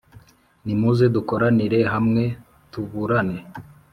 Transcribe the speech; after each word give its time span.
Nimuze 0.65 1.05
dukoranire 1.15 1.79
hamwe, 1.93 2.23
tuburane! 2.71 3.37